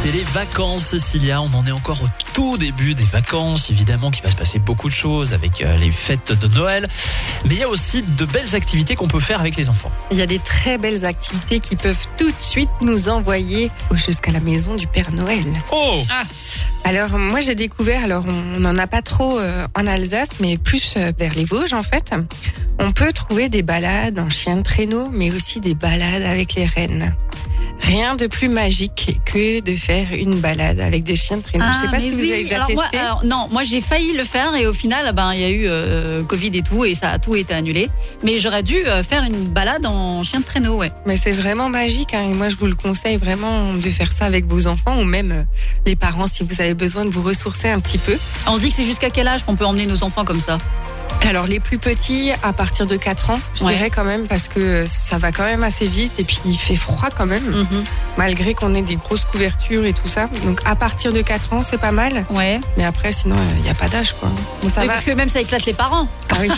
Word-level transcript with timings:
C'est 0.00 0.12
les 0.12 0.22
vacances, 0.22 0.84
Cécilia. 0.84 1.42
On 1.42 1.52
en 1.54 1.66
est 1.66 1.72
encore 1.72 2.00
au 2.02 2.06
tout 2.32 2.56
début 2.56 2.94
des 2.94 3.02
vacances. 3.02 3.68
Évidemment 3.70 4.12
qu'il 4.12 4.22
va 4.22 4.30
se 4.30 4.36
passer 4.36 4.60
beaucoup 4.60 4.88
de 4.88 4.94
choses 4.94 5.34
avec 5.34 5.60
euh, 5.60 5.76
les 5.78 5.90
fêtes 5.90 6.32
de 6.40 6.46
Noël. 6.46 6.86
Mais 7.44 7.54
il 7.54 7.58
y 7.58 7.64
a 7.64 7.68
aussi 7.68 8.02
de 8.02 8.24
belles 8.24 8.54
activités 8.54 8.94
qu'on 8.94 9.08
peut 9.08 9.18
faire 9.18 9.40
avec 9.40 9.56
les 9.56 9.68
enfants. 9.68 9.90
Il 10.12 10.16
y 10.16 10.22
a 10.22 10.26
des 10.26 10.38
très 10.38 10.78
belles 10.78 11.04
activités 11.04 11.58
qui 11.58 11.74
peuvent 11.74 12.06
tout 12.16 12.30
de 12.30 12.40
suite 12.40 12.70
nous 12.80 13.08
envoyer 13.08 13.72
jusqu'à 13.92 14.30
la 14.30 14.38
maison 14.38 14.76
du 14.76 14.86
Père 14.86 15.10
Noël. 15.10 15.44
Oh 15.72 16.04
Alors 16.84 17.18
moi 17.18 17.40
j'ai 17.40 17.56
découvert, 17.56 18.04
alors 18.04 18.24
on 18.56 18.60
n'en 18.60 18.76
a 18.78 18.86
pas 18.86 19.02
trop 19.02 19.40
euh, 19.40 19.66
en 19.74 19.84
Alsace, 19.88 20.38
mais 20.38 20.58
plus 20.58 20.94
euh, 20.96 21.10
vers 21.18 21.34
les 21.34 21.44
Vosges 21.44 21.72
en 21.72 21.82
fait. 21.82 22.14
On 22.78 22.92
peut 22.92 23.10
trouver 23.10 23.48
des 23.48 23.62
balades 23.62 24.20
en 24.20 24.30
chien 24.30 24.58
de 24.58 24.62
traîneau, 24.62 25.08
mais 25.10 25.34
aussi 25.34 25.58
des 25.60 25.74
balades 25.74 26.22
avec 26.22 26.54
les 26.54 26.66
rennes. 26.66 27.16
Rien 27.88 28.16
de 28.16 28.26
plus 28.26 28.48
magique 28.50 29.18
que 29.24 29.60
de 29.60 29.74
faire 29.74 30.08
une 30.12 30.34
balade 30.40 30.78
avec 30.78 31.04
des 31.04 31.16
chiens 31.16 31.38
de 31.38 31.42
traîneau. 31.42 31.64
Je 31.72 31.78
sais 31.78 31.84
Ah, 31.88 31.90
pas 31.90 32.00
si 32.00 32.10
vous 32.10 32.18
avez 32.20 32.42
déjà 32.42 32.56
Alors, 32.56 32.66
testé. 32.66 32.74
moi, 32.92 33.00
alors, 33.00 33.24
non, 33.24 33.48
moi 33.50 33.62
j'ai 33.62 33.80
failli 33.80 34.12
le 34.14 34.24
faire 34.24 34.54
et 34.56 34.66
au 34.66 34.74
final, 34.74 35.10
ben 35.14 35.32
il 35.32 35.40
y 35.40 35.44
a 35.44 35.48
eu 35.48 35.62
euh, 35.66 36.22
Covid 36.22 36.50
et 36.52 36.60
tout 36.62 36.84
et 36.84 36.92
ça 36.92 37.08
a 37.12 37.18
tout 37.18 37.34
été 37.34 37.54
annulé. 37.54 37.88
Mais 38.22 38.40
j'aurais 38.40 38.62
dû 38.62 38.76
euh, 38.86 39.02
faire 39.02 39.22
une 39.24 39.46
balade 39.48 39.86
en 39.86 40.22
chien 40.22 40.40
de 40.40 40.44
traîneau, 40.44 40.76
ouais. 40.76 40.92
Mais 41.06 41.16
c'est 41.16 41.32
vraiment 41.32 41.70
magique. 41.70 42.12
Hein. 42.12 42.28
Et 42.30 42.34
moi, 42.34 42.50
je 42.50 42.56
vous 42.56 42.66
le 42.66 42.74
conseille 42.74 43.16
vraiment 43.16 43.72
de 43.72 43.88
faire 43.88 44.12
ça 44.12 44.26
avec 44.26 44.44
vos 44.44 44.66
enfants 44.66 44.98
ou 45.00 45.04
même 45.04 45.32
euh, 45.32 45.42
les 45.86 45.96
parents 45.96 46.26
si 46.26 46.42
vous 46.44 46.60
avez 46.60 46.74
besoin 46.74 47.06
de 47.06 47.10
vous 47.10 47.22
ressourcer 47.22 47.70
un 47.70 47.80
petit 47.80 47.98
peu. 47.98 48.18
On 48.48 48.58
dit 48.58 48.68
que 48.68 48.74
c'est 48.74 48.84
jusqu'à 48.84 49.08
quel 49.08 49.26
âge 49.28 49.44
qu'on 49.46 49.56
peut 49.56 49.64
emmener 49.64 49.86
nos 49.86 50.04
enfants 50.04 50.26
comme 50.26 50.40
ça? 50.42 50.58
Alors, 51.26 51.46
les 51.46 51.60
plus 51.60 51.76
petits, 51.78 52.30
à 52.42 52.52
partir 52.54 52.86
de 52.86 52.96
4 52.96 53.30
ans, 53.30 53.38
je 53.54 53.62
Ouais. 53.64 53.74
dirais 53.74 53.90
quand 53.90 54.04
même, 54.04 54.26
parce 54.26 54.48
que 54.48 54.86
ça 54.86 55.18
va 55.18 55.30
quand 55.30 55.44
même 55.44 55.62
assez 55.62 55.86
vite 55.86 56.12
et 56.18 56.24
puis 56.24 56.38
il 56.46 56.56
fait 56.56 56.74
froid 56.76 57.10
quand 57.14 57.26
même, 57.26 57.44
Mhm. 57.44 57.84
malgré 58.16 58.54
qu'on 58.54 58.74
ait 58.74 58.80
des 58.82 58.96
grosses 58.96 59.24
couvertures 59.26 59.84
et 59.84 59.92
tout 59.92 60.08
ça. 60.08 60.30
Donc, 60.44 60.60
à 60.64 60.74
partir 60.74 61.12
de 61.12 61.20
4 61.20 61.52
ans, 61.52 61.62
c'est 61.62 61.76
pas 61.80 61.92
mal. 61.92 62.24
Ouais. 62.30 62.60
Mais 62.78 62.84
après, 62.84 63.12
sinon, 63.12 63.36
il 63.56 63.62
n'y 63.62 63.68
a 63.68 63.74
pas 63.74 63.88
d'âge, 63.88 64.14
quoi. 64.18 64.30
Bon, 64.62 64.68
ça 64.70 64.80
Oui, 64.80 64.86
va. 64.86 64.94
parce 64.94 65.04
que 65.04 65.10
même 65.10 65.28
ça 65.28 65.40
éclate 65.42 65.66
les 65.66 65.74
parents. 65.74 66.08
Ah 66.30 66.36
oui. 66.40 66.48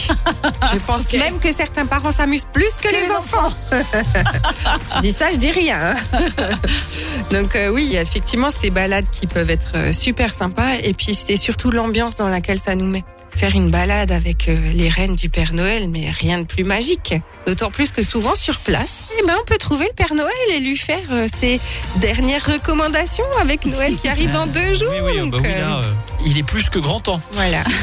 Je 0.72 0.78
pense 0.86 1.12
même 1.14 1.40
que 1.40 1.52
certains 1.52 1.86
parents 1.86 2.12
s'amusent 2.12 2.46
plus 2.52 2.74
que, 2.80 2.88
les, 2.88 3.10
enfants. 3.10 3.52
je 4.94 5.00
dis 5.00 5.10
ça, 5.12 5.32
je 5.32 5.36
dis 5.36 5.50
rien. 5.50 5.96
hein. 6.12 6.18
Donc 7.32 7.56
euh, 7.56 7.70
oui, 7.70 7.96
effectivement 7.96 8.50
ces 8.50 8.70
balades 8.70 9.06
qui 9.10 9.26
peuvent 9.26 9.50
être 9.50 9.72
euh, 9.74 9.92
super 9.92 10.32
sympas. 10.32 10.74
Et 10.84 10.94
puis 10.94 11.14
c'est 11.14 11.36
surtout 11.36 11.70
l'ambiance 11.72 12.14
dans 12.16 12.28
laquelle 12.28 12.60
ça 12.60 12.74
nous 12.76 12.86
met. 12.86 13.04
Faire 13.36 13.54
une 13.54 13.70
balade 13.70 14.12
avec 14.12 14.48
euh, 14.48 14.56
les 14.74 14.88
reines 14.88 15.16
du 15.16 15.28
Père 15.28 15.52
Noël, 15.54 15.88
mais 15.88 16.10
rien 16.10 16.38
de 16.38 16.44
plus 16.44 16.64
magique. 16.64 17.14
D'autant 17.46 17.70
plus 17.70 17.90
que 17.90 18.02
souvent 18.02 18.34
sur 18.34 18.58
place, 18.58 19.04
eh 19.18 19.26
ben, 19.26 19.34
on 19.40 19.44
peut 19.44 19.56
trouver 19.56 19.86
le 19.86 19.94
Père 19.94 20.14
Noël 20.14 20.30
et 20.50 20.60
lui 20.60 20.76
faire 20.76 21.02
euh, 21.10 21.26
ses 21.40 21.58
dernières 21.96 22.44
recommandations 22.44 23.24
avec 23.40 23.64
Noël 23.64 23.96
qui 23.96 24.08
arrive 24.08 24.30
dans 24.32 24.46
deux 24.46 24.74
jours. 24.74 24.92
Oui, 24.92 25.00
oui, 25.02 25.18
bah 25.18 25.38
Donc, 25.38 25.42
oui, 25.42 25.52
euh, 25.52 25.60
là, 25.60 25.76
euh, 25.78 25.92
il 26.26 26.36
est 26.36 26.42
plus 26.42 26.68
que 26.68 26.78
grand 26.78 27.00
temps. 27.00 27.20
Voilà. 27.32 27.64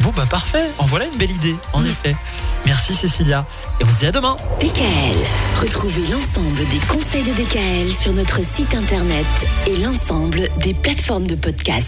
Bon, 0.00 0.12
bah 0.14 0.26
parfait. 0.28 0.68
En 0.76 0.84
voilà 0.84 1.06
une 1.06 1.16
belle 1.16 1.30
idée, 1.30 1.54
en 1.72 1.82
effet. 1.82 2.14
Merci, 2.66 2.92
Cécilia. 2.92 3.46
Et 3.80 3.84
on 3.84 3.90
se 3.90 3.96
dit 3.96 4.04
à 4.06 4.12
demain. 4.12 4.36
DKL, 4.60 5.16
retrouvez 5.62 6.06
l'ensemble 6.12 6.66
des 6.68 6.78
conseils 6.86 7.22
de 7.22 7.32
DKL 7.32 7.90
sur 7.90 8.12
notre 8.12 8.44
site 8.44 8.74
internet 8.74 9.24
et 9.66 9.76
l'ensemble 9.76 10.50
des 10.58 10.74
plateformes 10.74 11.26
de 11.26 11.36
podcast. 11.36 11.82